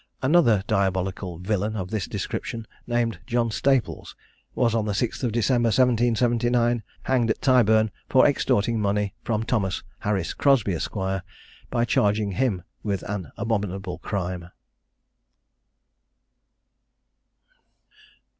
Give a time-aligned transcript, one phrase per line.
[0.23, 4.15] Another diabolical villain of this description, named John Staples,
[4.55, 9.83] was, on the 6th of December, 1779, hanged at Tyburn, for extorting money from Thomas
[9.99, 10.95] Harris Crosby, Esq.
[11.69, 14.49] by charging him with an abominable crime.